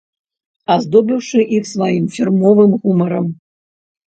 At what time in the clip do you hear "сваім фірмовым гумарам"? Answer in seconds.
1.73-3.31